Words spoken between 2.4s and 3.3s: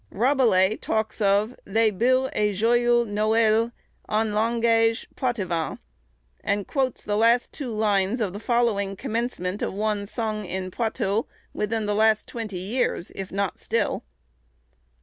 joyeulx